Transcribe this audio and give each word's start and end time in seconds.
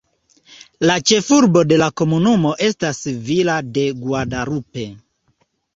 La 0.89 0.95
ĉefurbo 1.11 1.63
de 1.73 1.77
la 1.83 1.91
komunumo 2.03 2.55
estas 2.71 3.03
Villa 3.29 3.61
de 3.79 3.87
Guadalupe. 4.03 4.93